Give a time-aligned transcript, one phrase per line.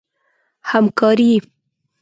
[0.65, 1.37] همکاري